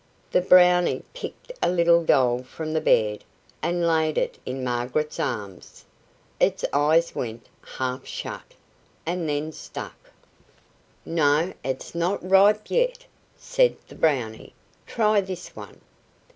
[0.31, 3.23] The Brownie picked a little doll from the bed
[3.61, 5.85] and laid it in Margaret's arms.
[6.39, 7.45] Its eyes went
[7.77, 8.55] half shut,
[9.05, 10.09] and then stuck.
[11.05, 13.05] "No, it's not ripe yet,"
[13.37, 14.55] said the Brownie.
[14.87, 15.79] "Try this one."